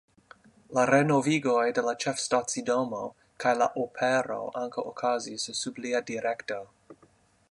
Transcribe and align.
La 0.77 0.83
renovigoj 0.89 1.65
de 1.79 1.83
la 1.87 1.93
ĉefstacidomo 2.03 3.03
kaj 3.45 3.53
la 3.59 3.69
opero 3.83 4.41
ankaŭ 4.65 4.87
okazis 4.93 5.49
sub 5.63 5.81
lia 5.85 6.05
direkto. 6.11 6.61